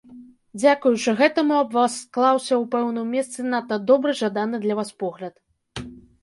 [0.61, 5.35] Дзякуючы гэтаму аб вас склаўся ў пэўным месцы надта добры, жаданы для вас погляд.